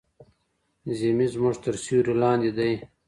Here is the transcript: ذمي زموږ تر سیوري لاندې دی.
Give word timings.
ذمي 0.99 1.25
زموږ 1.33 1.55
تر 1.63 1.75
سیوري 1.83 2.13
لاندې 2.21 2.51
دی. 2.57 2.71